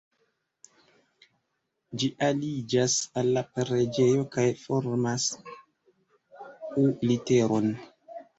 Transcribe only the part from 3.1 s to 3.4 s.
al